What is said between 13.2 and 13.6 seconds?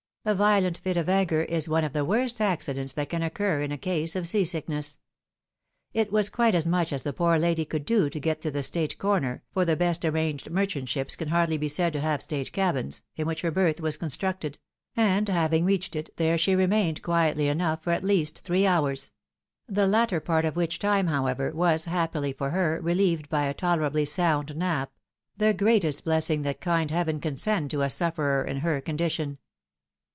which her